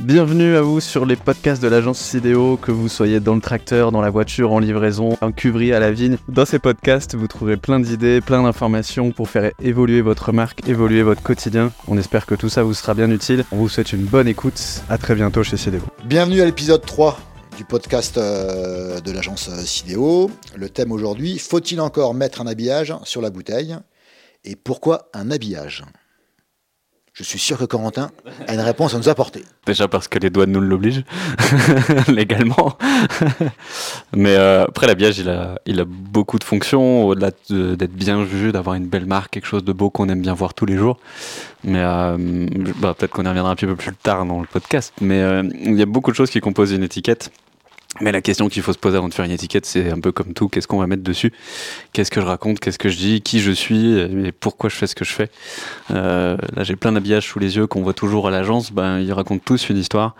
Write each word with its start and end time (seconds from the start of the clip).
Bienvenue 0.00 0.56
à 0.56 0.62
vous 0.62 0.80
sur 0.80 1.04
les 1.04 1.16
podcasts 1.16 1.62
de 1.62 1.68
l'agence 1.68 1.98
Sidéo, 1.98 2.56
que 2.56 2.72
vous 2.72 2.88
soyez 2.88 3.20
dans 3.20 3.34
le 3.34 3.42
tracteur, 3.42 3.92
dans 3.92 4.00
la 4.00 4.08
voiture, 4.08 4.50
en 4.50 4.58
livraison, 4.58 5.18
en 5.20 5.32
cuverie 5.32 5.74
à 5.74 5.80
la 5.80 5.92
vigne. 5.92 6.16
Dans 6.28 6.46
ces 6.46 6.58
podcasts, 6.58 7.14
vous 7.14 7.28
trouverez 7.28 7.58
plein 7.58 7.78
d'idées, 7.78 8.22
plein 8.22 8.42
d'informations 8.42 9.12
pour 9.12 9.28
faire 9.28 9.52
évoluer 9.60 10.00
votre 10.00 10.32
marque, 10.32 10.66
évoluer 10.66 11.02
votre 11.02 11.22
quotidien. 11.22 11.72
On 11.88 11.98
espère 11.98 12.24
que 12.24 12.34
tout 12.34 12.48
ça 12.48 12.62
vous 12.62 12.72
sera 12.72 12.94
bien 12.94 13.10
utile. 13.10 13.44
On 13.52 13.56
vous 13.56 13.68
souhaite 13.68 13.92
une 13.92 14.04
bonne 14.04 14.28
écoute. 14.28 14.82
À 14.88 14.96
très 14.96 15.14
bientôt 15.14 15.42
chez 15.42 15.58
Sidéo. 15.58 15.82
Bienvenue 16.06 16.40
à 16.40 16.46
l'épisode 16.46 16.84
3 16.86 17.18
du 17.58 17.66
podcast 17.66 18.16
euh, 18.16 18.98
de 19.00 19.12
l'agence 19.12 19.50
Sidéo. 19.66 20.30
Le 20.56 20.70
thème 20.70 20.90
aujourd'hui, 20.90 21.38
faut-il 21.38 21.82
encore 21.82 22.14
mettre 22.14 22.40
un 22.40 22.46
habillage 22.46 22.94
sur 23.04 23.20
la 23.20 23.28
bouteille? 23.28 23.76
Et 24.44 24.56
pourquoi 24.56 25.10
un 25.12 25.30
habillage? 25.30 25.84
Je 27.14 27.24
suis 27.24 27.38
sûr 27.38 27.58
que 27.58 27.64
Corentin 27.64 28.10
a 28.48 28.54
une 28.54 28.60
réponse 28.60 28.94
à 28.94 28.98
nous 28.98 29.10
apporter. 29.10 29.44
Déjà 29.66 29.86
parce 29.86 30.08
que 30.08 30.18
les 30.18 30.30
douanes 30.30 30.50
nous 30.50 30.60
l'obligent, 30.60 31.04
légalement. 32.08 32.78
Mais 34.16 34.34
euh, 34.34 34.64
après, 34.64 34.86
l'habillage, 34.86 35.18
il 35.18 35.28
a, 35.28 35.60
il 35.66 35.78
a 35.78 35.84
beaucoup 35.84 36.38
de 36.38 36.44
fonctions, 36.44 37.04
au-delà 37.04 37.30
d'être 37.50 37.92
bien 37.92 38.24
vu, 38.24 38.50
d'avoir 38.50 38.76
une 38.76 38.86
belle 38.86 39.04
marque, 39.04 39.32
quelque 39.32 39.46
chose 39.46 39.62
de 39.62 39.72
beau 39.74 39.90
qu'on 39.90 40.08
aime 40.08 40.22
bien 40.22 40.32
voir 40.32 40.54
tous 40.54 40.64
les 40.64 40.78
jours. 40.78 40.98
Mais 41.64 41.80
euh, 41.82 42.16
bah, 42.78 42.94
peut-être 42.98 43.12
qu'on 43.12 43.24
y 43.24 43.28
reviendra 43.28 43.52
un 43.52 43.56
petit 43.56 43.66
peu 43.66 43.76
plus 43.76 43.94
tard 43.94 44.24
dans 44.24 44.40
le 44.40 44.46
podcast. 44.46 44.94
Mais 45.02 45.20
euh, 45.20 45.42
il 45.64 45.78
y 45.78 45.82
a 45.82 45.86
beaucoup 45.86 46.12
de 46.12 46.16
choses 46.16 46.30
qui 46.30 46.40
composent 46.40 46.72
une 46.72 46.82
étiquette. 46.82 47.30
Mais 48.02 48.10
la 48.10 48.20
question 48.20 48.48
qu'il 48.48 48.62
faut 48.62 48.72
se 48.72 48.78
poser 48.78 48.96
avant 48.96 49.08
de 49.08 49.14
faire 49.14 49.24
une 49.24 49.30
étiquette, 49.30 49.64
c'est 49.64 49.88
un 49.88 50.00
peu 50.00 50.10
comme 50.10 50.34
tout, 50.34 50.48
qu'est-ce 50.48 50.66
qu'on 50.66 50.78
va 50.78 50.88
mettre 50.88 51.04
dessus? 51.04 51.32
Qu'est-ce 51.92 52.10
que 52.10 52.20
je 52.20 52.26
raconte? 52.26 52.58
Qu'est-ce 52.58 52.78
que 52.78 52.88
je 52.88 52.96
dis? 52.96 53.20
Qui 53.22 53.38
je 53.38 53.52
suis? 53.52 53.96
Et 53.96 54.32
pourquoi 54.32 54.68
je 54.68 54.74
fais 54.74 54.88
ce 54.88 54.96
que 54.96 55.04
je 55.04 55.12
fais? 55.12 55.30
Euh, 55.92 56.36
Là, 56.56 56.64
j'ai 56.64 56.74
plein 56.74 56.90
d'habillages 56.90 57.28
sous 57.28 57.38
les 57.38 57.54
yeux 57.54 57.68
qu'on 57.68 57.82
voit 57.82 57.94
toujours 57.94 58.26
à 58.26 58.32
l'agence. 58.32 58.72
Ben, 58.72 58.98
ils 58.98 59.12
racontent 59.12 59.42
tous 59.44 59.68
une 59.68 59.76
histoire. 59.76 60.16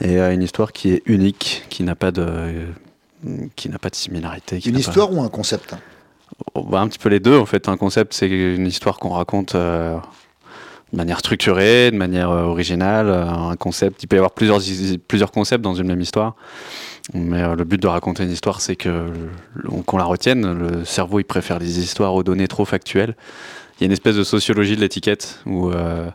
Et 0.00 0.18
euh, 0.18 0.34
une 0.34 0.42
histoire 0.42 0.72
qui 0.72 0.90
est 0.90 1.02
unique, 1.06 1.64
qui 1.70 1.84
n'a 1.84 1.94
pas 1.94 2.10
de, 2.10 2.26
euh, 2.26 2.66
qui 3.54 3.68
n'a 3.68 3.78
pas 3.78 3.90
de 3.90 3.96
similarité. 3.96 4.58
Une 4.66 4.76
histoire 4.76 5.12
ou 5.12 5.22
un 5.22 5.28
concept? 5.28 5.76
Oh, 6.56 6.64
ben, 6.64 6.80
Un 6.80 6.88
petit 6.88 6.98
peu 6.98 7.10
les 7.10 7.20
deux, 7.20 7.38
en 7.38 7.46
fait. 7.46 7.68
Un 7.68 7.76
concept, 7.76 8.12
c'est 8.12 8.28
une 8.28 8.66
histoire 8.66 8.98
qu'on 8.98 9.10
raconte... 9.10 9.54
de 9.54 10.00
manière 10.92 11.20
structurée, 11.20 11.92
de 11.92 11.96
manière 11.96 12.30
originale, 12.30 13.08
un 13.08 13.54
concept. 13.54 14.02
Il 14.02 14.08
peut 14.08 14.16
y 14.16 14.18
avoir 14.18 14.32
plusieurs, 14.32 14.58
plusieurs 15.06 15.30
concepts 15.30 15.62
dans 15.62 15.74
une 15.74 15.86
même 15.86 16.00
histoire. 16.00 16.34
Mais 17.14 17.42
euh, 17.42 17.54
le 17.54 17.64
but 17.64 17.80
de 17.80 17.88
raconter 17.88 18.24
une 18.24 18.30
histoire, 18.30 18.60
c'est 18.60 18.76
que 18.76 19.08
qu'on 19.86 19.96
la 19.96 20.04
retienne. 20.04 20.52
Le 20.52 20.84
cerveau, 20.84 21.20
il 21.20 21.24
préfère 21.24 21.58
les 21.58 21.78
histoires 21.78 22.14
aux 22.14 22.22
données 22.22 22.48
trop 22.48 22.64
factuelles. 22.64 23.14
Il 23.80 23.84
y 23.84 23.84
a 23.84 23.86
une 23.86 23.92
espèce 23.92 24.16
de 24.16 24.24
sociologie 24.24 24.76
de 24.76 24.82
l'étiquette 24.82 25.40
où 25.46 25.70
euh, 25.70 26.10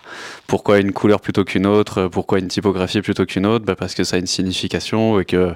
pourquoi 0.46 0.78
une 0.78 0.94
couleur 0.94 1.20
plutôt 1.20 1.44
qu'une 1.44 1.66
autre, 1.66 2.08
pourquoi 2.10 2.38
une 2.38 2.48
typographie 2.48 3.02
plutôt 3.02 3.26
qu'une 3.26 3.48
autre, 3.48 3.66
bah 3.66 3.76
parce 3.76 3.96
que 3.96 4.04
ça 4.04 4.18
a 4.18 4.20
une 4.20 4.28
signification 4.28 5.20
et 5.20 5.26
que 5.26 5.56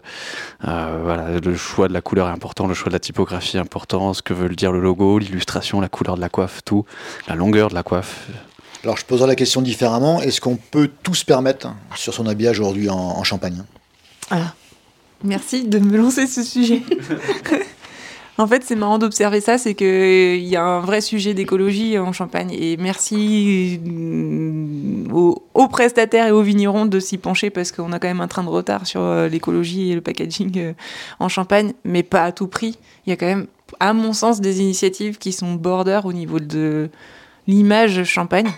euh, 0.68 1.00
voilà, 1.04 1.40
le 1.40 1.56
choix 1.56 1.88
de 1.88 1.94
la 1.94 2.02
couleur 2.02 2.28
est 2.28 2.32
important, 2.32 2.66
le 2.66 2.74
choix 2.74 2.90
de 2.90 2.96
la 2.96 3.00
typographie 3.00 3.58
est 3.58 3.60
important, 3.60 4.16
ce 4.16 4.24
que 4.24 4.34
veut 4.34 4.50
dire 4.50 4.72
le 4.72 4.80
logo, 4.80 5.20
l'illustration, 5.20 5.82
la 5.82 5.88
couleur 5.88 6.16
de 6.16 6.22
la 6.22 6.30
coiffe, 6.30 6.62
tout, 6.66 6.84
la 7.28 7.36
longueur 7.36 7.70
de 7.70 7.76
la 7.76 7.84
coiffe. 7.84 8.28
Alors 8.84 8.98
je 8.98 9.06
poserai 9.06 9.28
la 9.28 9.36
question 9.36 9.62
différemment. 9.62 10.20
Est-ce 10.20 10.42
qu'on 10.42 10.56
peut 10.56 10.90
tout 11.04 11.14
se 11.14 11.26
permettre 11.26 11.68
sur 11.96 12.16
son 12.16 12.26
habillage 12.26 12.60
aujourd'hui 12.60 12.90
en, 12.90 12.98
en 12.98 13.24
Champagne? 13.24 13.62
Ah. 14.32 14.54
Merci 15.24 15.68
de 15.68 15.80
me 15.80 15.98
lancer 15.98 16.28
ce 16.28 16.44
sujet. 16.44 16.82
en 18.38 18.48
fait, 18.48 18.64
c'est 18.64 18.76
marrant 18.76 19.00
d'observer 19.00 19.42
ça, 19.42 19.58
c'est 19.58 19.76
qu'il 19.76 20.46
y 20.46 20.56
a 20.56 20.64
un 20.64 20.80
vrai 20.80 21.02
sujet 21.02 21.34
d'écologie 21.34 21.98
en 21.98 22.14
Champagne. 22.14 22.52
Et 22.52 22.78
merci 22.78 23.82
euh, 23.86 25.04
aux, 25.12 25.68
prestataires 25.68 26.28
et 26.28 26.32
aux 26.32 26.42
vignerons 26.42 26.86
de 26.86 27.00
s'y 27.00 27.18
pencher 27.18 27.50
parce 27.50 27.72
qu'on 27.74 27.92
a 27.92 28.00
quand 28.00 28.08
même 28.08 28.22
un 28.22 28.30
train 28.30 28.44
de 28.44 28.50
retard 28.50 28.88
sur 28.88 29.02
euh, 29.02 29.28
l'écologie 29.28 29.92
et 29.92 29.96
le 29.96 30.02
packaging 30.02 30.58
euh, 30.58 30.74
en 31.20 31.28
Champagne, 31.28 31.74
mais 31.84 32.04
pas 32.04 32.24
à 32.24 32.32
tout 32.32 32.48
prix. 32.48 32.78
Il 33.06 33.10
y 33.10 33.14
a 33.14 33.18
quand 33.18 33.26
même, 33.26 33.48
à 33.82 33.92
mon 33.94 34.14
sens, 34.14 34.40
des 34.40 34.62
initiatives 34.62 35.18
qui 35.18 35.34
sont 35.34 35.54
border 35.56 36.00
au 36.06 36.14
niveau 36.14 36.40
de 36.40 36.90
l'image 37.46 38.06
Champagne. 38.06 38.50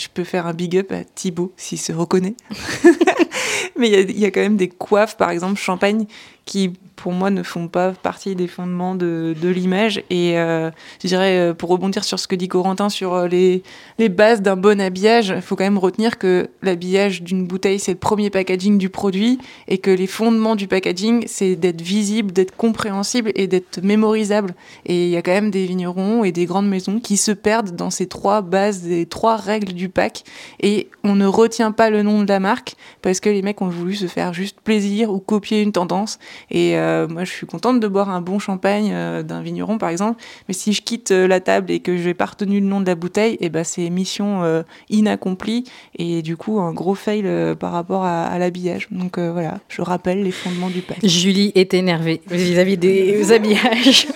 Je 0.00 0.08
peux 0.08 0.24
faire 0.24 0.46
un 0.46 0.54
big 0.54 0.78
up 0.78 0.92
à 0.92 1.04
Thibaut 1.04 1.52
s'il 1.58 1.78
se 1.78 1.92
reconnaît. 1.92 2.34
Mais 3.76 3.90
il 3.90 4.18
y, 4.18 4.24
a 4.24 4.30
quand 4.30 4.40
même 4.40 4.56
des 4.56 4.68
coiffes, 4.70 5.18
par 5.18 5.30
exemple, 5.30 5.60
champagne, 5.60 6.06
qui 6.46 6.72
pour 7.00 7.12
moi 7.12 7.30
ne 7.30 7.42
font 7.42 7.66
pas 7.66 7.92
partie 7.92 8.36
des 8.36 8.46
fondements 8.46 8.94
de, 8.94 9.34
de 9.40 9.48
l'image. 9.48 10.02
Et 10.10 10.38
euh, 10.38 10.70
je 11.02 11.08
dirais, 11.08 11.38
euh, 11.38 11.54
pour 11.54 11.70
rebondir 11.70 12.04
sur 12.04 12.18
ce 12.18 12.28
que 12.28 12.34
dit 12.34 12.46
Corentin 12.46 12.90
sur 12.90 13.14
euh, 13.14 13.26
les, 13.26 13.62
les 13.98 14.10
bases 14.10 14.42
d'un 14.42 14.56
bon 14.56 14.80
habillage, 14.80 15.32
il 15.34 15.40
faut 15.40 15.56
quand 15.56 15.64
même 15.64 15.78
retenir 15.78 16.18
que 16.18 16.50
l'habillage 16.62 17.22
d'une 17.22 17.46
bouteille, 17.46 17.78
c'est 17.78 17.92
le 17.92 17.98
premier 17.98 18.28
packaging 18.28 18.76
du 18.76 18.90
produit 18.90 19.38
et 19.66 19.78
que 19.78 19.90
les 19.90 20.06
fondements 20.06 20.56
du 20.56 20.68
packaging, 20.68 21.24
c'est 21.26 21.56
d'être 21.56 21.80
visible, 21.80 22.32
d'être 22.32 22.54
compréhensible 22.54 23.32
et 23.34 23.46
d'être 23.46 23.80
mémorisable. 23.82 24.54
Et 24.84 25.04
il 25.04 25.10
y 25.10 25.16
a 25.16 25.22
quand 25.22 25.32
même 25.32 25.50
des 25.50 25.64
vignerons 25.64 26.22
et 26.24 26.32
des 26.32 26.44
grandes 26.44 26.68
maisons 26.68 27.00
qui 27.00 27.16
se 27.16 27.32
perdent 27.32 27.74
dans 27.74 27.90
ces 27.90 28.08
trois 28.08 28.42
bases, 28.42 28.82
des 28.82 29.06
trois 29.06 29.36
règles 29.36 29.72
du 29.72 29.88
pack. 29.88 30.24
Et 30.60 30.88
on 31.02 31.14
ne 31.14 31.26
retient 31.26 31.72
pas 31.72 31.88
le 31.88 32.02
nom 32.02 32.22
de 32.22 32.28
la 32.28 32.40
marque 32.40 32.74
parce 33.00 33.20
que 33.20 33.30
les 33.30 33.40
mecs 33.40 33.62
ont 33.62 33.68
voulu 33.68 33.94
se 33.94 34.06
faire 34.06 34.34
juste 34.34 34.60
plaisir 34.60 35.10
ou 35.10 35.18
copier 35.18 35.62
une 35.62 35.72
tendance. 35.72 36.18
Et 36.50 36.74
moi, 37.08 37.24
je 37.24 37.30
suis 37.30 37.46
contente 37.46 37.80
de 37.80 37.88
boire 37.88 38.10
un 38.10 38.20
bon 38.20 38.38
champagne 38.38 38.90
euh, 38.92 39.22
d'un 39.22 39.42
vigneron, 39.42 39.78
par 39.78 39.88
exemple. 39.88 40.22
Mais 40.48 40.54
si 40.54 40.72
je 40.72 40.82
quitte 40.82 41.10
euh, 41.10 41.26
la 41.26 41.40
table 41.40 41.70
et 41.70 41.80
que 41.80 41.96
je 41.96 42.08
n'ai 42.08 42.14
pas 42.14 42.26
retenu 42.26 42.60
le 42.60 42.66
nom 42.66 42.80
de 42.80 42.86
la 42.86 42.94
bouteille, 42.94 43.36
eh 43.40 43.48
ben, 43.48 43.64
c'est 43.64 43.88
mission 43.90 44.42
inaccomplie 44.88 45.64
et 45.98 46.22
du 46.22 46.36
coup 46.36 46.60
un 46.60 46.72
gros 46.72 46.94
fail 46.94 47.24
par 47.58 47.72
rapport 47.72 48.04
à, 48.04 48.38
l'habillage. 48.38 48.88
Donc 48.90 49.18
voilà, 49.18 49.58
je 49.68 49.82
rappelle 49.82 50.22
les 50.22 50.30
fondements 50.30 50.70
du 50.70 50.80
pack. 50.80 50.98
Julie 51.02 51.52
est 51.54 51.74
énervée 51.74 52.20
vis-à-vis 52.30 52.76
des 52.76 53.32
habillages. 53.32 54.06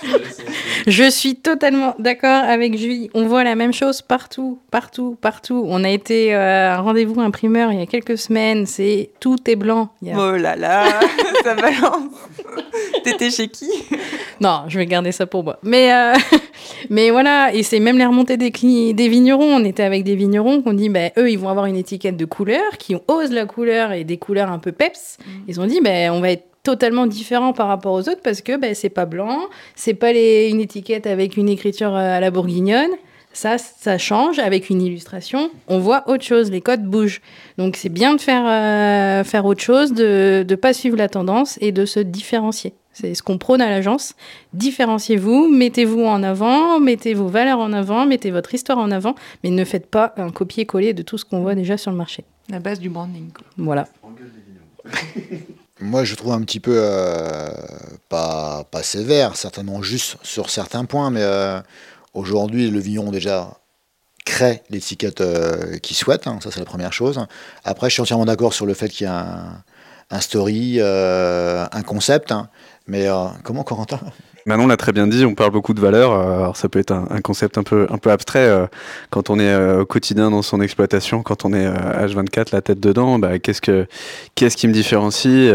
Je 0.87 1.09
suis 1.09 1.35
totalement 1.35 1.95
d'accord 1.97 2.43
avec 2.43 2.77
Julie. 2.77 3.09
On 3.13 3.25
voit 3.25 3.43
la 3.43 3.55
même 3.55 3.73
chose 3.73 4.01
partout, 4.03 4.59
partout, 4.69 5.17
partout. 5.19 5.65
On 5.67 5.83
a 5.83 5.89
été 5.89 6.33
à 6.33 6.77
un 6.77 6.81
rendez-vous 6.81 7.19
imprimeur 7.21 7.71
il 7.71 7.79
y 7.79 7.81
a 7.81 7.87
quelques 7.87 8.17
semaines. 8.17 8.65
C'est 8.67 9.09
tout 9.19 9.37
est 9.49 9.55
blanc. 9.55 9.89
Oh 10.03 10.31
là 10.31 10.55
là, 10.55 10.99
ça 11.43 11.55
balance. 11.55 12.11
T'étais 13.03 13.31
chez 13.31 13.47
qui? 13.47 13.69
Non, 14.41 14.63
je 14.67 14.77
vais 14.77 14.85
garder 14.85 15.11
ça 15.11 15.25
pour 15.25 15.43
moi. 15.43 15.57
Mais, 15.63 15.93
euh, 15.93 16.13
mais 16.89 17.09
voilà, 17.09 17.53
et 17.53 17.63
c'est 17.63 17.79
même 17.79 17.97
les 17.97 18.05
remontées 18.05 18.37
des, 18.37 18.51
des 18.51 19.07
vignerons. 19.07 19.55
On 19.55 19.63
était 19.63 19.83
avec 19.83 20.03
des 20.03 20.15
vignerons 20.15 20.61
qu'on 20.61 20.73
dit, 20.73 20.89
bah, 20.89 21.09
eux, 21.17 21.29
ils 21.29 21.39
vont 21.39 21.49
avoir 21.49 21.65
une 21.65 21.77
étiquette 21.77 22.17
de 22.17 22.25
couleur, 22.25 22.77
qui 22.77 22.95
osent 23.07 23.31
la 23.31 23.45
couleur 23.45 23.91
et 23.91 24.03
des 24.03 24.17
couleurs 24.17 24.51
un 24.51 24.59
peu 24.59 24.71
peps. 24.71 25.17
Mm. 25.19 25.31
Ils 25.47 25.61
ont 25.61 25.65
dit, 25.65 25.81
bah, 25.81 26.11
on 26.11 26.21
va 26.21 26.31
être 26.31 26.45
totalement 26.65 27.05
différent 27.05 27.53
par 27.53 27.67
rapport 27.67 27.93
aux 27.93 28.09
autres 28.09 28.21
parce 28.23 28.41
que 28.41 28.57
bah, 28.57 28.73
c'est 28.73 28.89
pas 28.89 29.05
blanc, 29.05 29.39
c'est 29.75 29.93
pas 29.93 30.11
les, 30.11 30.49
une 30.49 30.59
étiquette 30.59 31.07
avec 31.07 31.37
une 31.37 31.47
écriture 31.47 31.95
euh, 31.95 32.17
à 32.17 32.19
la 32.19 32.31
bourguignonne. 32.31 32.89
Ça, 33.33 33.57
ça 33.57 33.97
change 33.97 34.39
avec 34.39 34.69
une 34.69 34.81
illustration. 34.81 35.51
On 35.67 35.79
voit 35.79 36.09
autre 36.09 36.23
chose, 36.23 36.49
les 36.51 36.61
codes 36.61 36.83
bougent. 36.83 37.21
Donc 37.57 37.75
c'est 37.75 37.89
bien 37.89 38.15
de 38.15 38.21
faire, 38.21 38.45
euh, 38.47 39.23
faire 39.23 39.45
autre 39.45 39.61
chose, 39.61 39.93
de 39.93 40.45
ne 40.47 40.55
pas 40.55 40.73
suivre 40.73 40.97
la 40.97 41.09
tendance 41.09 41.57
et 41.61 41.71
de 41.71 41.85
se 41.85 41.99
différencier. 41.99 42.73
C'est 42.93 43.13
ce 43.13 43.21
qu'on 43.21 43.37
prône 43.37 43.61
à 43.61 43.69
l'agence. 43.69 44.15
Différenciez-vous, 44.53 45.49
mettez-vous 45.49 46.05
en 46.05 46.23
avant, 46.23 46.79
mettez 46.79 47.13
vos 47.13 47.27
valeurs 47.27 47.59
en 47.59 47.73
avant, 47.73 48.05
mettez 48.05 48.31
votre 48.31 48.53
histoire 48.53 48.77
en 48.77 48.89
avant, 48.89 49.15
mais 49.43 49.49
ne 49.49 49.65
faites 49.65 49.87
pas 49.87 50.13
un 50.15 50.29
copier-coller 50.29 50.93
de 50.93 51.03
tout 51.03 51.17
ce 51.17 51.25
qu'on 51.25 51.41
voit 51.41 51.55
déjà 51.55 51.77
sur 51.77 51.91
le 51.91 51.97
marché. 51.97 52.23
La 52.49 52.59
base 52.59 52.79
du 52.79 52.89
branding. 52.89 53.29
Voilà. 53.57 53.85
Moi, 55.81 56.05
je 56.05 56.15
trouve 56.15 56.31
un 56.31 56.41
petit 56.41 56.61
peu 56.61 56.77
euh, 56.77 57.49
pas, 58.07 58.65
sévère, 58.81 59.35
certainement 59.35 59.81
juste 59.81 60.15
sur 60.23 60.49
certains 60.49 60.85
points, 60.85 61.09
mais 61.09 61.23
euh, 61.23 61.59
Aujourd'hui, 62.13 62.71
le 62.71 62.79
vigneron 62.79 63.11
déjà 63.11 63.57
crée 64.23 64.63
l'étiquette 64.69 65.19
euh, 65.19 65.77
qu'il 65.79 65.97
souhaite, 65.97 66.27
hein, 66.27 66.39
ça 66.41 66.49
c'est 66.49 66.61
la 66.61 66.65
première 66.65 66.93
chose. 66.93 67.19
Après, 67.65 67.89
je 67.89 67.95
suis 67.95 68.01
entièrement 68.01 68.23
d'accord 68.23 68.53
sur 68.53 68.65
le 68.65 68.73
fait 68.73 68.87
qu'il 68.87 69.03
y 69.03 69.09
a 69.09 69.63
un, 70.09 70.21
story, 70.21 70.79
un 70.79 71.83
concept, 71.85 72.31
hein. 72.31 72.49
mais 72.87 73.07
comment 73.43 73.65
Corentin? 73.65 73.99
Manon 74.47 74.67
l'a 74.67 74.77
très 74.77 74.91
bien 74.91 75.07
dit, 75.07 75.25
on 75.25 75.33
parle 75.33 75.51
beaucoup 75.51 75.73
de 75.73 75.81
valeur. 75.81 76.13
Alors 76.13 76.55
ça 76.55 76.69
peut 76.69 76.79
être 76.79 76.91
un, 76.91 77.21
concept 77.21 77.57
un 77.57 77.63
peu, 77.63 77.87
un 77.89 77.97
peu 77.97 78.11
abstrait 78.11 78.69
quand 79.09 79.29
on 79.29 79.39
est 79.39 79.55
au 79.75 79.85
quotidien 79.85 80.29
dans 80.29 80.43
son 80.43 80.61
exploitation, 80.61 81.23
quand 81.23 81.45
on 81.45 81.53
est 81.53 81.67
H24, 81.67 82.49
la 82.53 82.61
tête 82.61 82.79
dedans. 82.79 83.17
Bah, 83.17 83.39
qu'est-ce 83.39 83.61
que, 83.61 83.87
qu'est-ce 84.35 84.55
qui 84.55 84.67
me 84.67 84.73
différencie 84.73 85.51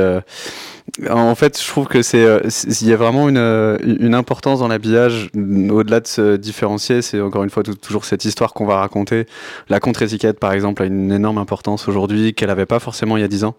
en 1.08 1.34
fait, 1.34 1.60
je 1.60 1.66
trouve 1.66 1.86
que 1.86 2.02
c'est, 2.02 2.24
euh, 2.24 2.40
il 2.80 2.88
y 2.88 2.92
a 2.92 2.96
vraiment 2.96 3.28
une, 3.28 3.36
euh, 3.36 3.78
une 3.84 4.14
importance 4.14 4.58
dans 4.60 4.68
l'habillage. 4.68 5.30
Au-delà 5.34 6.00
de 6.00 6.06
se 6.06 6.36
différencier, 6.36 7.02
c'est 7.02 7.20
encore 7.20 7.44
une 7.44 7.50
fois 7.50 7.62
toujours 7.62 8.04
cette 8.04 8.24
histoire 8.24 8.52
qu'on 8.52 8.66
va 8.66 8.76
raconter. 8.76 9.26
La 9.68 9.80
contre-étiquette, 9.80 10.38
par 10.38 10.52
exemple, 10.52 10.82
a 10.82 10.86
une 10.86 11.12
énorme 11.12 11.38
importance 11.38 11.88
aujourd'hui 11.88 12.34
qu'elle 12.34 12.48
n'avait 12.48 12.66
pas 12.66 12.80
forcément 12.80 13.16
il 13.16 13.20
y 13.20 13.24
a 13.24 13.28
dix 13.28 13.44
ans. 13.44 13.54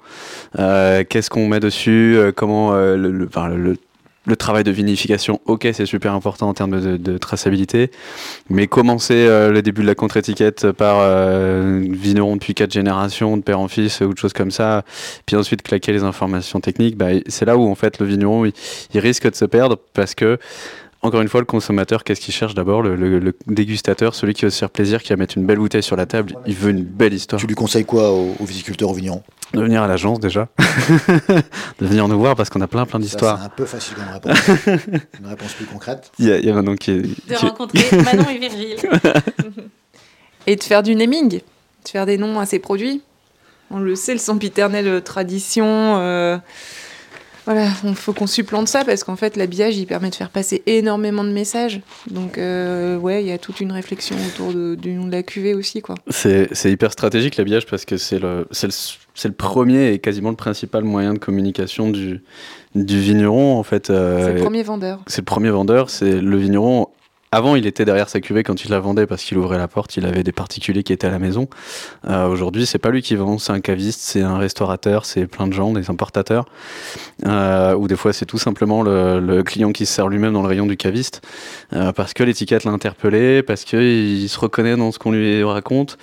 Euh, 0.59 1.03
qu'est-ce 1.07 1.29
qu'on 1.29 1.47
met 1.47 1.59
dessus 1.59 2.17
Comment 2.35 2.73
le, 2.73 2.95
le, 3.11 3.29
le 3.55 3.77
travail 4.35 4.63
de 4.63 4.71
vinification, 4.71 5.41
ok, 5.45 5.67
c'est 5.73 5.85
super 5.85 6.13
important 6.13 6.49
en 6.49 6.53
termes 6.53 6.97
de, 6.97 7.17
traçabilité, 7.17 7.91
mais 8.49 8.67
commencer 8.67 9.13
euh, 9.27 9.51
le 9.51 9.61
début 9.61 9.81
de 9.81 9.87
la 9.87 9.95
contre-étiquette 9.95 10.71
par 10.71 10.97
euh, 10.99 11.83
vigneron 11.89 12.35
depuis 12.35 12.53
quatre 12.53 12.71
générations, 12.71 13.37
de 13.37 13.41
père 13.41 13.59
en 13.59 13.67
fils 13.67 14.01
ou 14.01 14.13
de 14.13 14.17
choses 14.17 14.33
comme 14.33 14.51
ça, 14.51 14.83
puis 15.25 15.35
ensuite 15.35 15.61
claquer 15.61 15.91
les 15.91 16.03
informations 16.03 16.59
techniques, 16.59 16.97
bah, 16.97 17.09
c'est 17.27 17.45
là 17.45 17.57
où 17.57 17.69
en 17.69 17.75
fait 17.75 17.99
le 17.99 18.05
vigneron 18.05 18.45
il, 18.45 18.99
risque 18.99 19.29
de 19.29 19.35
se 19.35 19.45
perdre 19.45 19.77
parce 19.93 20.13
que 20.15 20.37
encore 21.03 21.21
une 21.21 21.27
fois, 21.27 21.39
le 21.39 21.45
consommateur, 21.45 22.03
qu'est-ce 22.03 22.21
qu'il 22.21 22.33
cherche 22.33 22.53
d'abord 22.53 22.83
le, 22.83 23.35
dégustateur, 23.47 24.13
celui 24.13 24.33
qui 24.33 24.45
veut 24.45 24.51
se 24.51 24.59
faire 24.59 24.69
plaisir, 24.69 25.01
qui 25.01 25.09
va 25.09 25.15
mettre 25.15 25.37
une 25.37 25.45
belle 25.45 25.57
bouteille 25.57 25.83
sur 25.83 25.95
la 25.95 26.05
table, 26.05 26.35
il 26.45 26.53
veut 26.53 26.69
une 26.69 26.83
belle 26.83 27.13
histoire. 27.13 27.41
Tu 27.41 27.47
lui 27.47 27.55
conseilles 27.55 27.85
quoi 27.85 28.11
aux, 28.11 28.35
aux 28.39 28.45
viticulteurs, 28.45 28.89
aux 28.89 28.93
vignerons? 28.93 29.23
De 29.53 29.61
venir 29.61 29.81
à 29.83 29.87
l'agence 29.87 30.19
déjà, 30.19 30.47
de 30.57 31.85
venir 31.85 32.07
nous 32.07 32.17
voir 32.17 32.35
parce 32.37 32.49
qu'on 32.49 32.61
a 32.61 32.67
plein 32.67 32.85
plein 32.85 32.99
d'histoires. 32.99 33.37
C'est 33.37 33.45
un 33.45 33.49
peu 33.49 33.65
facile 33.65 33.95
comme 33.95 34.07
réponse. 34.13 34.49
Une 35.19 35.27
réponse 35.27 35.53
plus 35.53 35.65
concrète. 35.65 36.11
Il 36.19 36.27
y, 36.27 36.49
a, 36.49 36.53
Manon 36.53 36.75
qui 36.75 36.91
est. 36.91 37.29
De 37.29 37.35
rencontrer 37.35 37.83
Manon 38.03 38.29
et 38.29 38.37
Virgile. 38.37 38.77
et 40.47 40.55
de 40.55 40.63
faire 40.63 40.83
du 40.83 40.95
naming, 40.95 41.29
de 41.29 41.89
faire 41.89 42.05
des 42.05 42.17
noms 42.17 42.39
à 42.39 42.45
ses 42.45 42.59
produits. 42.59 43.01
On 43.71 43.79
le 43.79 43.95
sait, 43.95 44.13
le 44.13 44.19
sempiternel 44.19 44.87
euh, 44.87 45.01
tradition. 45.01 45.65
Euh, 45.97 46.37
voilà, 47.45 47.67
il 47.83 47.95
faut 47.95 48.13
qu'on 48.13 48.27
supplante 48.27 48.67
ça 48.67 48.85
parce 48.85 49.03
qu'en 49.03 49.15
fait, 49.15 49.35
l'habillage, 49.35 49.77
il 49.77 49.87
permet 49.87 50.09
de 50.09 50.15
faire 50.15 50.29
passer 50.29 50.61
énormément 50.67 51.23
de 51.23 51.31
messages. 51.31 51.81
Donc, 52.09 52.37
euh, 52.37 52.97
ouais, 52.97 53.23
il 53.23 53.27
y 53.27 53.31
a 53.31 53.37
toute 53.37 53.61
une 53.61 53.71
réflexion 53.71 54.15
autour 54.27 54.53
de, 54.53 54.75
du 54.75 54.93
nom 54.93 55.07
de 55.07 55.11
la 55.11 55.23
cuvée 55.23 55.55
aussi, 55.55 55.81
quoi. 55.81 55.95
C'est 56.09 56.49
hyper 56.65 56.91
stratégique 56.91 57.37
l'habillage 57.37 57.65
parce 57.65 57.85
que 57.85 57.97
c'est 57.97 58.19
le, 58.19 58.47
le, 58.61 58.69
le, 59.23 59.31
premier 59.31 59.91
et 59.93 59.99
quasiment 59.99 60.29
le 60.29 60.35
principal 60.35 60.83
moyen 60.83 61.13
de 61.13 61.19
communication 61.19 61.89
du, 61.89 62.21
du 62.75 62.99
vigneron, 62.99 63.57
en 63.57 63.63
fait. 63.63 63.89
Euh, 63.89 64.25
c'est 64.25 64.33
le 64.33 64.41
premier 64.41 64.63
vendeur. 64.63 64.99
C'est 65.07 65.21
le 65.21 65.25
premier 65.25 65.49
vendeur. 65.49 65.89
C'est 65.89 66.21
le 66.21 66.37
vigneron 66.37 66.89
avant, 67.33 67.55
il 67.55 67.65
était 67.65 67.85
derrière 67.85 68.09
sa 68.09 68.19
cuvée 68.19 68.43
quand 68.43 68.65
il 68.65 68.71
la 68.71 68.81
vendait 68.81 69.07
parce 69.07 69.23
qu'il 69.23 69.37
ouvrait 69.37 69.57
la 69.57 69.69
porte, 69.69 69.95
il 69.95 70.05
avait 70.05 70.21
des 70.21 70.33
particuliers 70.33 70.83
qui 70.83 70.91
étaient 70.91 71.07
à 71.07 71.11
la 71.11 71.17
maison. 71.17 71.47
Euh, 72.09 72.27
Aujourd'hui, 72.27 72.65
c'est 72.65 72.77
pas 72.77 72.89
lui 72.89 73.01
qui 73.01 73.15
vend, 73.15 73.37
c'est 73.37 73.53
un 73.53 73.61
caviste, 73.61 74.01
c'est 74.01 74.21
un 74.21 74.37
restaurateur, 74.37 75.05
c'est 75.05 75.27
plein 75.27 75.47
de 75.47 75.53
gens, 75.53 75.71
des 75.71 75.89
importateurs. 75.89 76.43
Euh, 77.25 77.73
ou 77.75 77.87
des 77.87 77.95
fois, 77.95 78.11
c'est 78.11 78.25
tout 78.25 78.37
simplement 78.37 78.83
le, 78.83 79.21
le, 79.21 79.43
client 79.43 79.71
qui 79.71 79.85
se 79.85 79.93
sert 79.93 80.09
lui-même 80.09 80.33
dans 80.33 80.41
le 80.41 80.49
rayon 80.49 80.65
du 80.65 80.75
caviste 80.75 81.21
euh, 81.71 81.93
parce 81.93 82.13
que 82.13 82.23
l'étiquette 82.23 82.65
l'a 82.65 82.71
interpellé, 82.71 83.43
parce 83.43 83.63
qu'il 83.63 84.27
se 84.27 84.37
reconnaît 84.37 84.75
dans 84.75 84.91
ce 84.91 84.99
qu'on 84.99 85.11
lui 85.13 85.41
raconte. 85.41 85.97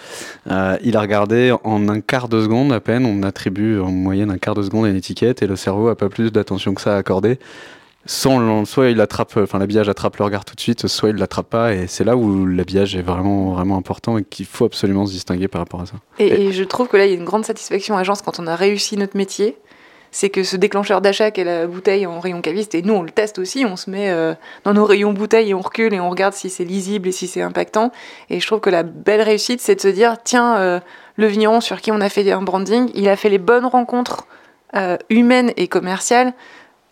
Euh, 0.50 0.78
il 0.82 0.96
a 0.96 1.00
regardé 1.02 1.54
en 1.62 1.90
un 1.90 2.00
quart 2.00 2.30
de 2.30 2.40
seconde 2.40 2.72
à 2.72 2.80
peine, 2.80 3.04
on 3.04 3.22
attribue 3.22 3.80
en 3.80 3.90
moyenne 3.90 4.30
un 4.30 4.38
quart 4.38 4.54
de 4.54 4.62
seconde 4.62 4.86
à 4.86 4.88
une 4.88 4.96
étiquette 4.96 5.42
et 5.42 5.46
le 5.46 5.56
cerveau 5.56 5.88
a 5.88 5.94
pas 5.94 6.08
plus 6.08 6.32
d'attention 6.32 6.72
que 6.72 6.80
ça 6.80 6.94
à 6.94 6.96
accorder 6.96 7.38
soit 8.08 8.88
il 8.88 9.00
attrape, 9.00 9.36
enfin 9.36 9.58
l'habillage 9.58 9.88
attrape 9.88 10.16
le 10.16 10.24
regard 10.24 10.44
tout 10.44 10.54
de 10.54 10.60
suite, 10.60 10.86
soit 10.86 11.10
il 11.10 11.16
l'attrape 11.16 11.48
pas, 11.48 11.74
et 11.74 11.86
c'est 11.86 12.04
là 12.04 12.16
où 12.16 12.46
l'habillage 12.46 12.96
est 12.96 13.02
vraiment 13.02 13.52
vraiment 13.52 13.76
important 13.76 14.18
et 14.18 14.24
qu'il 14.24 14.46
faut 14.46 14.64
absolument 14.64 15.06
se 15.06 15.12
distinguer 15.12 15.46
par 15.46 15.60
rapport 15.60 15.82
à 15.82 15.86
ça. 15.86 15.94
Et, 16.18 16.52
je 16.52 16.64
trouve 16.64 16.88
que 16.88 16.96
là 16.96 17.04
il 17.04 17.10
y 17.10 17.14
a 17.14 17.18
une 17.18 17.24
grande 17.24 17.44
satisfaction 17.44 17.96
à 17.96 18.00
agence 18.00 18.22
quand 18.22 18.40
on 18.40 18.46
a 18.46 18.56
réussi 18.56 18.96
notre 18.96 19.16
métier, 19.16 19.58
c'est 20.10 20.30
que 20.30 20.42
ce 20.42 20.56
déclencheur 20.56 21.02
d'achat 21.02 21.30
qu'est 21.30 21.44
la 21.44 21.66
bouteille 21.66 22.06
en 22.06 22.18
rayon 22.18 22.40
caviste, 22.40 22.74
et 22.74 22.80
nous 22.80 22.94
on 22.94 23.02
le 23.02 23.10
teste 23.10 23.38
aussi, 23.38 23.66
on 23.66 23.76
se 23.76 23.90
met 23.90 24.10
euh, 24.10 24.34
dans 24.64 24.72
nos 24.72 24.86
rayons 24.86 25.12
bouteilles 25.12 25.50
et 25.50 25.54
on 25.54 25.60
recule 25.60 25.92
et 25.92 26.00
on 26.00 26.08
regarde 26.08 26.32
si 26.32 26.48
c'est 26.48 26.64
lisible 26.64 27.08
et 27.08 27.12
si 27.12 27.26
c'est 27.26 27.42
impactant. 27.42 27.92
Et 28.30 28.40
je 28.40 28.46
trouve 28.46 28.60
que 28.60 28.70
la 28.70 28.84
belle 28.84 29.20
réussite 29.20 29.60
c'est 29.60 29.74
de 29.74 29.80
se 29.82 29.88
dire 29.88 30.16
tiens 30.24 30.56
euh, 30.56 30.80
le 31.16 31.26
vigneron 31.26 31.60
sur 31.60 31.82
qui 31.82 31.92
on 31.92 32.00
a 32.00 32.08
fait 32.08 32.30
un 32.32 32.42
branding, 32.42 32.90
il 32.94 33.06
a 33.08 33.16
fait 33.16 33.28
les 33.28 33.38
bonnes 33.38 33.66
rencontres 33.66 34.26
euh, 34.74 34.96
humaines 35.08 35.52
et 35.56 35.66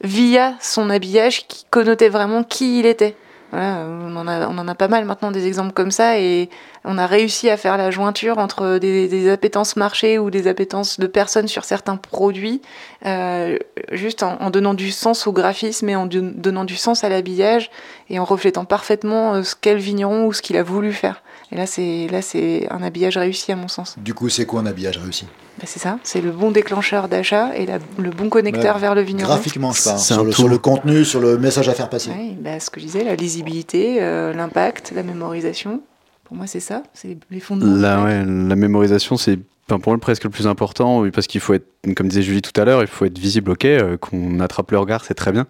via 0.03 0.55
son 0.61 0.91
habillage 0.91 1.47
qui 1.47 1.65
connotait 1.71 2.09
vraiment 2.09 2.43
qui 2.43 2.81
il 2.81 2.87
était. 2.87 3.17
on, 3.53 4.17
en 4.17 4.29
a, 4.29 4.49
on 4.49 4.59
en 4.59 4.69
a 4.69 4.75
pas 4.75 4.89
mal 4.89 5.05
maintenant 5.05 5.31
des 5.31 5.47
exemples 5.47 5.73
comme 5.73 5.91
ça 5.91 6.19
et 6.19 6.51
on 6.85 6.99
a 6.99 7.07
réussi 7.07 7.51
à 7.51 7.57
faire 7.57 7.77
la 7.77 7.91
jointure 7.91 8.39
entre 8.39 8.79
des, 8.79 9.09
des 9.09 9.31
appétences 9.31 9.77
marché 9.77 10.19
ou 10.19 10.31
des 10.31 10.47
appétences 10.47 11.01
de 11.01 11.07
personnes 11.07 11.49
sur 11.49 11.65
certains 11.65 11.97
produits, 11.97 12.63
euh, 13.05 13.59
juste 13.93 14.23
en, 14.23 14.51
donnant 14.51 14.75
du 14.75 14.91
sens 14.91 15.27
au 15.27 15.33
graphisme 15.33 15.89
et 15.89 15.97
en 15.97 16.07
donnant 16.07 16.65
du 16.65 16.77
sens 16.77 17.03
à 17.03 17.09
l'habillage 17.09 17.71
et 18.09 18.19
en 18.19 18.25
reflétant 18.25 18.65
parfaitement 18.65 19.35
euh, 19.35 19.43
ce 19.43 19.57
qu'est 19.57 19.75
vigneron 19.75 20.27
ou 20.27 20.33
ce 20.33 20.43
qu'il 20.43 20.57
a 20.57 20.63
voulu 20.63 20.93
faire. 20.93 21.23
Et 21.53 21.57
là, 21.57 21.67
c'est 21.67 22.09
là, 22.11 22.23
c'est 22.23 22.67
un 22.71 22.83
habillage 22.83 23.17
réussi 23.17 23.53
à 23.53 23.57
mon 23.57 23.69
sens. 23.69 23.97
Du 23.99 24.15
coup, 24.15 24.29
c'est 24.29 24.47
quoi 24.47 24.61
un 24.61 24.67
habillage 24.67 24.99
réussi? 24.99 25.27
Bah, 25.59 25.65
C'est 25.67 25.79
ça, 25.79 25.99
c'est 26.03 26.21
le 26.21 26.33
bon 26.33 26.51
déclencheur 26.51 27.09
d'achat 27.09 27.57
et 27.57 27.67
le 27.99 28.11
bon 28.11 28.29
connecteur 28.29 28.79
vers 28.79 28.95
le 28.95 29.03
vigneron. 29.03 29.35
Graphiquement, 29.35 29.73
je 29.73 29.85
parle. 29.85 29.99
Sur 29.99 30.25
le, 30.25 30.33
sur 30.33 30.49
le, 30.49 30.59
contenu, 30.59 31.05
sur 31.05 31.21
le 31.21 31.39
message 31.39 31.69
à 31.69 31.75
faire 31.75 31.89
passer. 31.89 32.11
Oui, 32.17 32.37
bah, 32.41 32.59
ce 32.59 32.69
que 32.69 32.81
je 32.81 32.87
disais, 32.87 33.05
la 33.05 33.15
lisibilité, 33.15 33.99
euh, 34.01 34.33
l'impact, 34.33 34.93
la 34.95 35.03
mémorisation. 35.03 35.81
Pour 36.25 36.37
moi, 36.37 36.49
c'est 36.49 36.61
ça, 36.61 36.83
c'est 36.93 37.17
les 37.31 37.41
fondements. 37.41 37.77
La, 37.77 38.03
ouais, 38.03 38.25
la 38.25 38.57
mémorisation, 38.57 39.17
c'est 39.17 39.39
pour 39.69 39.81
moi 39.87 39.99
presque 39.99 40.25
le 40.25 40.31
plus 40.31 40.47
important, 40.47 41.09
parce 41.11 41.27
qu'il 41.29 41.41
faut 41.41 41.55
être 41.55 41.67
comme 41.95 42.09
disait 42.09 42.23
Julie 42.23 42.43
tout 42.43 42.59
à 42.61 42.65
l'heure, 42.65 42.83
il 42.83 42.87
faut 42.87 43.05
être 43.05 43.19
visible, 43.19 43.51
ok, 43.51 43.65
euh, 43.65 43.97
qu'on 43.97 44.41
attrape 44.41 44.71
le 44.71 44.79
regard, 44.79 45.05
c'est 45.05 45.15
très 45.15 45.33
bien. 45.33 45.47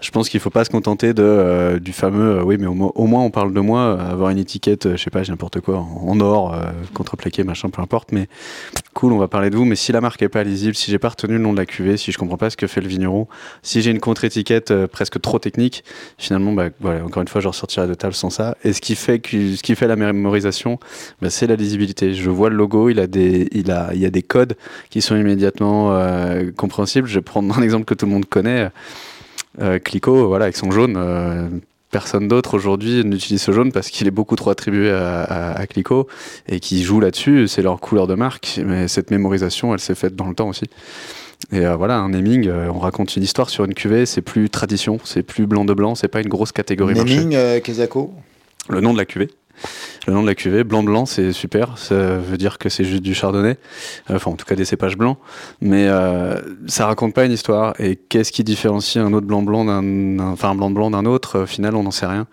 Je 0.00 0.10
pense 0.10 0.28
qu'il 0.28 0.38
ne 0.38 0.42
faut 0.42 0.50
pas 0.50 0.64
se 0.64 0.70
contenter 0.70 1.14
de, 1.14 1.22
euh, 1.22 1.78
du 1.78 1.92
fameux, 1.92 2.38
euh, 2.38 2.42
oui, 2.42 2.56
mais 2.58 2.66
au, 2.66 3.06
moins 3.06 3.22
on 3.22 3.30
parle 3.30 3.52
de 3.52 3.60
moi, 3.60 4.00
avoir 4.00 4.30
une 4.30 4.38
étiquette, 4.38 4.96
je 4.96 5.02
sais 5.02 5.10
pas, 5.10 5.22
n'importe 5.22 5.60
quoi, 5.60 5.78
en, 5.78 6.20
or, 6.20 6.56
contreplaqué, 6.94 7.44
machin, 7.44 7.68
peu 7.68 7.82
importe, 7.82 8.12
mais 8.12 8.28
cool, 8.94 9.12
on 9.12 9.18
va 9.18 9.28
parler 9.28 9.50
de 9.50 9.56
vous. 9.56 9.64
Mais 9.64 9.76
si 9.76 9.92
la 9.92 10.00
marque 10.00 10.22
est 10.22 10.28
pas 10.28 10.42
lisible, 10.42 10.74
si 10.74 10.90
j'ai 10.90 10.98
pas 10.98 11.10
retenu 11.10 11.34
le 11.34 11.40
nom 11.40 11.52
de 11.52 11.58
la 11.58 11.66
cuvée, 11.66 11.96
si 11.96 12.12
je 12.12 12.18
comprends 12.18 12.38
pas 12.38 12.50
ce 12.50 12.56
que 12.56 12.66
fait 12.66 12.80
le 12.80 12.88
vigneron, 12.88 13.28
si 13.62 13.82
j'ai 13.82 13.90
une 13.90 14.00
contre-étiquette 14.00 14.86
presque 14.86 15.20
trop 15.20 15.38
technique, 15.38 15.84
finalement, 16.18 16.52
bah, 16.52 16.70
encore 17.04 17.22
une 17.22 17.28
fois, 17.28 17.40
je 17.40 17.48
ressortirai 17.48 17.86
de 17.86 17.94
table 17.94 18.14
sans 18.14 18.30
ça. 18.30 18.56
Et 18.64 18.72
ce 18.72 18.80
qui 18.80 18.94
fait, 18.94 19.20
ce 19.24 19.62
qui 19.62 19.74
fait 19.74 19.86
la 19.86 19.96
mémorisation, 19.96 20.78
bah, 21.20 21.30
c'est 21.30 21.46
la 21.46 21.56
lisibilité. 21.56 22.14
Je 22.14 22.30
vois 22.30 22.50
le 22.50 22.56
logo, 22.56 22.88
il 22.88 23.00
a 23.00 23.06
des, 23.06 23.48
il 23.52 23.70
a, 23.70 23.90
il 23.92 24.00
y 24.00 24.06
a 24.06 24.10
des 24.10 24.22
codes 24.22 24.56
qui 24.90 25.02
sont 25.02 25.16
immédiatement 25.16 25.75
euh, 25.92 26.50
compréhensible. 26.56 27.08
Je 27.08 27.16
vais 27.16 27.22
prendre 27.22 27.56
un 27.56 27.62
exemple 27.62 27.84
que 27.84 27.94
tout 27.94 28.06
le 28.06 28.12
monde 28.12 28.26
connaît. 28.26 28.68
Euh, 29.60 29.78
Clico, 29.78 30.28
voilà, 30.28 30.44
avec 30.44 30.56
son 30.56 30.70
jaune. 30.70 30.94
Euh, 30.96 31.48
personne 31.90 32.28
d'autre 32.28 32.54
aujourd'hui 32.54 33.04
n'utilise 33.04 33.40
ce 33.40 33.52
jaune 33.52 33.72
parce 33.72 33.90
qu'il 33.90 34.06
est 34.06 34.10
beaucoup 34.10 34.36
trop 34.36 34.50
attribué 34.50 34.90
à, 34.90 35.52
à, 35.52 35.66
Clico 35.66 36.08
et 36.48 36.60
qui 36.60 36.82
joue 36.82 37.00
là-dessus. 37.00 37.48
C'est 37.48 37.62
leur 37.62 37.80
couleur 37.80 38.06
de 38.06 38.14
marque. 38.14 38.60
Mais 38.64 38.88
cette 38.88 39.10
mémorisation, 39.10 39.72
elle 39.72 39.80
s'est 39.80 39.94
faite 39.94 40.14
dans 40.14 40.28
le 40.28 40.34
temps 40.34 40.48
aussi. 40.48 40.66
Et 41.52 41.66
voilà, 41.66 41.98
un 41.98 42.08
naming, 42.08 42.50
on 42.50 42.78
raconte 42.78 43.14
une 43.14 43.22
histoire 43.22 43.50
sur 43.50 43.66
une 43.66 43.74
cuvée, 43.74 44.06
c'est 44.06 44.22
plus 44.22 44.48
tradition, 44.48 44.98
c'est 45.04 45.22
plus 45.22 45.46
blanc 45.46 45.66
de 45.66 45.74
blanc, 45.74 45.94
c'est 45.94 46.08
pas 46.08 46.20
une 46.22 46.28
grosse 46.28 46.50
catégorie 46.50 46.94
naming. 46.94 47.60
Kezako 47.60 48.14
Le 48.70 48.80
nom 48.80 48.94
de 48.94 48.98
la 48.98 49.04
cuvée. 49.04 49.28
Le 50.06 50.12
nom 50.12 50.22
de 50.22 50.26
la 50.26 50.34
cuvée, 50.34 50.64
blanc 50.64 50.82
blanc, 50.82 51.06
c'est 51.06 51.32
super. 51.32 51.78
Ça 51.78 51.94
veut 51.94 52.36
dire 52.36 52.58
que 52.58 52.68
c'est 52.68 52.84
juste 52.84 53.02
du 53.02 53.14
chardonnay, 53.14 53.56
enfin 54.08 54.30
en 54.30 54.36
tout 54.36 54.44
cas 54.44 54.54
des 54.54 54.64
cépages 54.64 54.96
blancs. 54.96 55.18
Mais 55.60 55.88
euh, 55.88 56.40
ça 56.66 56.86
raconte 56.86 57.14
pas 57.14 57.24
une 57.24 57.32
histoire. 57.32 57.74
Et 57.80 57.96
qu'est-ce 57.96 58.32
qui 58.32 58.44
différencie 58.44 59.04
un 59.04 59.12
autre 59.12 59.26
blanc 59.26 59.42
blanc 59.42 59.64
d'un, 59.64 60.18
enfin 60.20 60.50
un 60.50 60.54
blanc 60.54 60.70
blanc 60.70 60.90
d'un 60.90 61.06
autre? 61.06 61.40
Au 61.40 61.46
final, 61.46 61.74
on 61.74 61.82
n'en 61.82 61.90
sait 61.90 62.06
rien. 62.06 62.26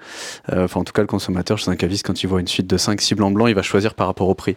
Euh, 0.51 0.65
enfin 0.65 0.81
en 0.81 0.83
tout 0.83 0.93
cas, 0.93 1.01
le 1.01 1.07
consommateur 1.07 1.57
chez 1.57 1.71
un 1.71 1.75
caviste, 1.75 2.05
quand 2.05 2.21
il 2.23 2.27
voit 2.27 2.39
une 2.39 2.47
suite 2.47 2.67
de 2.67 2.77
5-6 2.77 3.15
blancs 3.15 3.33
blancs, 3.33 3.49
il 3.49 3.55
va 3.55 3.63
choisir 3.63 3.95
par 3.95 4.07
rapport 4.07 4.29
au 4.29 4.35
prix. 4.35 4.55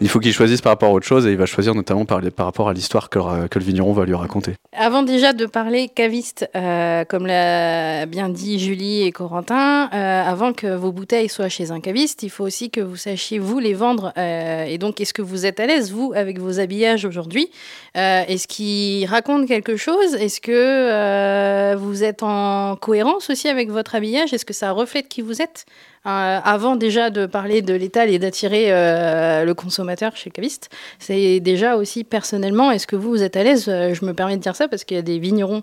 Il 0.00 0.08
faut 0.08 0.20
qu'il 0.20 0.32
choisisse 0.32 0.60
par 0.60 0.70
rapport 0.70 0.90
à 0.90 0.92
autre 0.92 1.06
chose 1.06 1.26
et 1.26 1.32
il 1.32 1.36
va 1.36 1.46
choisir 1.46 1.74
notamment 1.74 2.04
par, 2.04 2.20
par 2.34 2.46
rapport 2.46 2.68
à 2.68 2.72
l'histoire 2.72 3.10
que, 3.10 3.18
le 3.18 3.64
vigneron 3.64 3.92
va 3.92 4.04
lui 4.04 4.14
raconter. 4.14 4.54
Avant 4.72 5.02
déjà 5.02 5.32
de 5.32 5.44
parler 5.44 5.88
caviste, 5.88 6.48
euh, 6.54 7.04
comme 7.04 7.26
l'a 7.26 8.06
bien 8.06 8.28
dit 8.28 8.60
Julie 8.60 9.02
et 9.02 9.10
Corentin, 9.10 9.90
euh, 9.92 10.22
avant 10.22 10.52
que 10.52 10.68
vos 10.68 10.92
bouteilles 10.92 11.28
soient 11.28 11.48
chez 11.48 11.72
un 11.72 11.80
caviste, 11.80 12.22
il 12.22 12.30
faut 12.30 12.44
aussi 12.44 12.70
que 12.70 12.80
vous 12.80 12.94
sachiez 12.94 13.40
vous 13.40 13.58
les 13.58 13.74
vendre. 13.74 14.12
Euh, 14.16 14.64
et 14.64 14.78
donc, 14.78 15.00
est-ce 15.00 15.12
que 15.12 15.22
vous 15.22 15.46
êtes 15.46 15.58
à 15.58 15.66
l'aise, 15.66 15.90
vous, 15.90 16.12
avec 16.14 16.38
vos 16.38 16.60
habillages 16.60 17.04
aujourd'hui 17.04 17.50
Est-ce 17.96 18.46
qu'ils 18.46 19.04
racontent 19.06 19.46
quelque 19.46 19.76
chose 19.76 20.14
Est-ce 20.14 20.40
que 20.40 21.74
vous 21.74 22.04
êtes 22.04 22.22
en 22.22 22.76
cohérence 22.76 23.30
aussi 23.30 23.48
avec 23.48 23.68
votre 23.70 23.96
habillage 23.96 24.32
Est-ce 24.32 24.44
que 24.44 24.54
ça 24.54 24.70
reflète 24.70 25.08
qui 25.08 25.22
vous 25.22 25.42
êtes 25.42 25.66
euh, 26.06 26.40
avant 26.42 26.76
déjà 26.76 27.10
de 27.10 27.26
parler 27.26 27.60
de 27.60 27.74
l'étal 27.74 28.08
et 28.08 28.18
d'attirer 28.18 28.66
euh, 28.68 29.44
le 29.44 29.54
consommateur 29.54 30.16
chez 30.16 30.30
Caviste, 30.30 30.70
c'est 30.98 31.40
déjà 31.40 31.76
aussi 31.76 32.04
personnellement, 32.04 32.70
est-ce 32.70 32.86
que 32.86 32.96
vous, 32.96 33.10
vous 33.10 33.22
êtes 33.22 33.36
à 33.36 33.42
l'aise 33.42 33.66
euh, 33.68 33.94
Je 33.94 34.04
me 34.04 34.14
permets 34.14 34.36
de 34.36 34.42
dire 34.42 34.54
ça 34.54 34.68
parce 34.68 34.84
qu'il 34.84 34.96
y 34.96 35.00
a 35.00 35.02
des 35.02 35.18
vignerons 35.18 35.62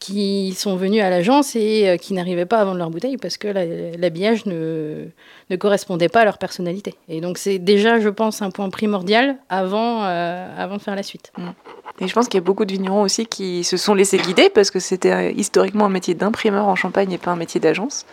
qui 0.00 0.54
sont 0.56 0.76
venus 0.76 1.02
à 1.02 1.10
l'agence 1.10 1.54
et 1.56 1.98
qui 2.00 2.12
n'arrivaient 2.12 2.44
pas 2.44 2.58
à 2.58 2.64
vendre 2.64 2.78
leur 2.78 2.90
bouteille 2.90 3.16
parce 3.16 3.38
que 3.38 3.48
l'habillage 3.96 4.44
ne, 4.44 5.06
ne 5.48 5.56
correspondait 5.56 6.10
pas 6.10 6.22
à 6.22 6.24
leur 6.26 6.36
personnalité. 6.36 6.94
Et 7.08 7.22
donc 7.22 7.38
c'est 7.38 7.58
déjà, 7.58 8.00
je 8.00 8.10
pense, 8.10 8.42
un 8.42 8.50
point 8.50 8.68
primordial 8.68 9.36
avant, 9.48 10.02
avant 10.02 10.76
de 10.76 10.82
faire 10.82 10.94
la 10.94 11.02
suite. 11.02 11.32
Mm. 11.38 11.48
Et 12.00 12.08
je 12.08 12.12
pense 12.12 12.26
qu'il 12.26 12.34
y 12.34 12.42
a 12.42 12.44
beaucoup 12.44 12.66
de 12.66 12.72
vignerons 12.72 13.00
aussi 13.00 13.24
qui 13.24 13.64
se 13.64 13.78
sont 13.78 13.94
laissés 13.94 14.18
guider 14.18 14.50
parce 14.50 14.70
que 14.70 14.78
c'était 14.78 15.32
historiquement 15.32 15.86
un 15.86 15.90
métier 15.90 16.14
d'imprimeur 16.14 16.66
en 16.66 16.74
Champagne 16.74 17.10
et 17.12 17.18
pas 17.18 17.30
un 17.30 17.36
métier 17.36 17.60
d'agence 17.60 18.04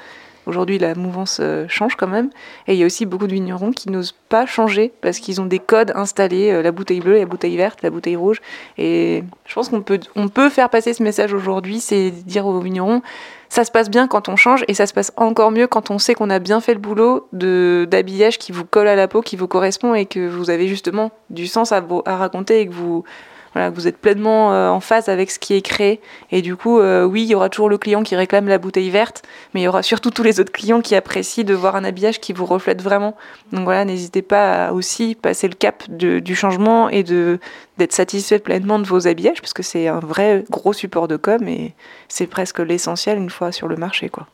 Aujourd'hui, 0.48 0.80
la 0.80 0.96
mouvance 0.96 1.38
euh, 1.40 1.66
change 1.68 1.96
quand 1.96 2.08
même. 2.08 2.30
Et 2.68 2.74
il 2.74 2.80
y 2.80 2.84
a 2.84 2.86
aussi 2.86 3.06
beaucoup 3.06 3.28
de 3.28 3.34
vignerons 3.34 3.72
qui 3.72 3.90
n'osent 3.90 4.16
pas 4.30 4.46
changer 4.46 4.92
parce 5.02 5.20
qu'ils 5.20 5.40
ont 5.40 5.46
des 5.46 5.60
codes 5.60 5.92
installés, 5.96 6.52
euh, 6.52 6.62
la 6.62 6.72
bouteille 6.72 7.00
bleue, 7.00 7.18
la 7.18 7.26
bouteille 7.26 7.58
verte, 7.58 7.82
la 7.84 7.90
bouteille 7.90 8.16
rouge. 8.16 8.42
Et 8.78 9.24
je 9.46 9.54
pense 9.54 9.70
qu'on 9.70 9.82
peut, 9.82 10.00
on 10.16 10.30
peut 10.30 10.50
faire 10.50 10.70
passer 10.70 10.94
ce 10.94 11.04
message 11.04 11.34
aujourd'hui, 11.34 11.80
c'est 11.80 12.12
dire 12.12 12.46
aux 12.48 12.60
vignerons, 12.60 13.02
ça 13.50 13.66
se 13.66 13.72
passe 13.72 13.90
bien 13.90 14.08
quand 14.08 14.30
on 14.30 14.36
change 14.36 14.64
et 14.68 14.74
ça 14.74 14.88
se 14.88 14.94
passe 14.94 15.12
encore 15.18 15.52
mieux 15.52 15.68
quand 15.68 15.92
on 15.92 16.00
sait 16.00 16.16
qu'on 16.16 16.30
a 16.30 16.40
bien 16.40 16.62
fait 16.62 16.74
le 16.74 16.80
boulot 16.80 17.28
de 17.34 17.86
d'habillage 17.92 18.38
qui 18.38 18.54
vous 18.54 18.64
colle 18.64 18.88
à 18.88 18.96
la 18.96 19.10
peau, 19.10 19.22
qui 19.22 19.36
vous 19.36 19.48
correspond 19.48 19.94
et 19.94 20.06
que 20.06 20.26
vous 20.26 20.50
avez 20.50 20.68
justement 20.68 21.12
du 21.30 21.48
sens 21.48 21.74
à, 21.74 21.84
à 22.06 22.16
raconter 22.16 22.62
et 22.62 22.68
que 22.68 22.74
vous 22.74 23.04
voilà, 23.54 23.70
vous 23.70 23.88
êtes 23.88 23.98
pleinement 23.98 24.54
euh, 24.54 24.70
en 24.70 24.80
phase 24.80 25.10
avec 25.10 25.30
ce 25.32 25.40
qui 25.40 25.54
est 25.54 25.62
créé. 25.62 26.00
Et 26.32 26.42
du 26.42 26.56
coup, 26.56 26.80
euh, 26.80 27.04
oui, 27.04 27.24
il 27.24 27.30
y 27.30 27.36
aura 27.36 27.50
toujours 27.50 27.70
le 27.70 27.78
client 27.78 28.04
qui 28.04 28.16
réclame 28.16 28.48
la 28.48 28.58
bouteille 28.58 28.90
verte, 28.90 29.24
mais 29.54 29.62
il 29.62 29.64
y 29.64 29.68
aura 29.68 29.84
surtout 29.84 30.10
tous 30.10 30.24
les 30.24 30.40
autres 30.40 30.52
clients 30.52 30.82
qui 30.82 30.96
apprécient 30.96 31.44
de 31.44 31.54
voir 31.54 31.76
un 31.76 31.84
habillage 31.84 32.20
qui 32.20 32.34
vous 32.34 32.46
reflète 32.46 32.82
vraiment. 32.82 33.16
Donc 33.52 33.64
voilà, 33.64 33.86
n'hésitez 33.86 34.22
pas 34.22 34.68
à 34.68 34.72
aussi 34.72 35.16
passer 35.16 35.48
le 35.48 35.56
cap 35.56 35.84
du 35.90 36.36
changement 36.36 36.90
et 36.90 37.04
d'être 37.04 37.94
satisfait 37.94 38.40
pleinement 38.40 38.80
de 38.80 38.86
vos 38.86 39.08
habillages, 39.08 39.42
parce 39.42 39.54
que 39.54 39.64
c'est 39.64 39.88
un 39.88 40.00
vrai 40.00 40.46
gros 40.50 40.74
support 40.74 41.08
de 41.08 41.18
com 41.18 41.48
et 41.48 41.74
c'est 42.08 42.28
presque 42.28 42.60
l'essentiel 42.60 43.18
une 43.18 43.30
fois 43.30 43.52
sur 43.52 43.68
le 43.68 43.76
marché, 43.76 44.10
quoi. 44.10 44.28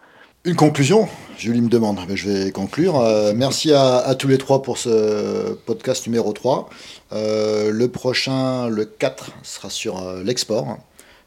Une 0.48 0.56
conclusion, 0.56 1.10
Julie 1.38 1.60
me 1.60 1.68
demande, 1.68 2.00
mais 2.08 2.16
je 2.16 2.30
vais 2.30 2.52
conclure. 2.52 3.02
Euh, 3.02 3.34
merci 3.36 3.74
à, 3.74 3.98
à, 3.98 4.16
tous 4.16 4.30
les 4.30 4.38
trois 4.38 4.62
pour 4.64 4.78
ce 4.78 5.52
podcast 5.66 6.08
numéro 6.08 6.32
3. 6.32 6.70
Euh, 7.12 7.70
le 7.70 7.90
prochain, 7.90 8.70
le 8.70 8.86
4, 8.86 9.32
sera 9.44 9.70
sur 9.70 10.02
euh, 10.02 10.24
l'export. 10.24 10.78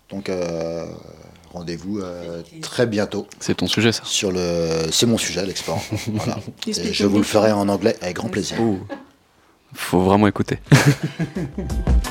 Donc 0.09 0.31
euh, 0.31 0.87
rendez-vous 1.53 2.01
euh, 2.01 2.41
très 2.63 2.87
bientôt. 2.87 3.27
C'est 3.41 3.59
ton 3.59 3.67
sujet 3.67 3.93
ça 3.93 4.05
sur 4.07 4.33
le... 4.33 4.89
C'est 4.91 5.05
mon 5.05 5.19
sujet, 5.19 5.45
l'export. 5.45 5.83
voilà. 6.15 6.39
Et 6.67 6.95
je 6.95 7.05
vous 7.05 7.19
le 7.19 7.25
ferai 7.25 7.53
en 7.53 7.69
anglais 7.69 7.99
avec 8.01 8.17
grand 8.17 8.31
plaisir. 8.31 8.57
Oh. 8.59 8.79
Faut 9.75 10.01
vraiment 10.01 10.29
écouter. 10.29 10.61